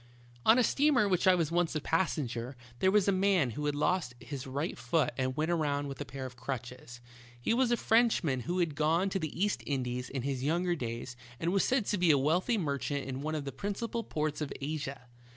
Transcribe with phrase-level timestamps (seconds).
[0.47, 3.67] On a steamer on which I was once a passenger, there was a man who
[3.67, 7.01] had lost his right foot and went around with a pair of crutches.
[7.39, 11.15] He was a Frenchman who had gone to the East Indies in his younger days
[11.39, 14.51] and was said to be a wealthy merchant in one of the principal ports of
[14.59, 15.01] Asia.